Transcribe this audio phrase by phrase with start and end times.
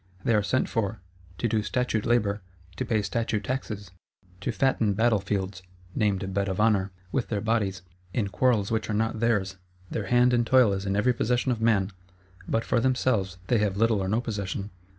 [0.23, 0.99] They are sent for,
[1.37, 2.41] to do statute labour,
[2.77, 3.91] to pay statute taxes;
[4.39, 5.61] to fatten battle fields
[5.93, 9.57] (named "Bed of honour") with their bodies, in quarrels which are not theirs;
[9.91, 11.91] their hand and toil is in every possession of man;
[12.47, 14.71] but for themselves they have little or no possession.